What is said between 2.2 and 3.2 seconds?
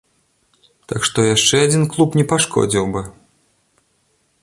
не пашкодзіў бы.